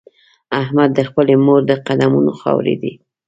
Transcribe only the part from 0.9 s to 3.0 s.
د خپلې مور د قدمونو خاورې دی.